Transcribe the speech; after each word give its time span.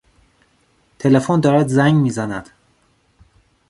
تلفن 0.99 1.39
دارد 1.39 1.67
زنگ 1.67 1.95
میزند. 1.95 2.49